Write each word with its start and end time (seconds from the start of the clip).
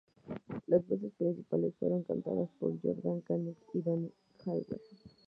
Las 0.65 0.83
voces 0.87 1.13
principales 1.15 1.75
fueron 1.79 2.01
cantadas 2.01 2.49
por 2.59 2.71
Jordan 2.81 3.21
Knight 3.21 3.55
y 3.75 3.81
Donnie 3.81 4.11
Wahlberg. 4.43 4.81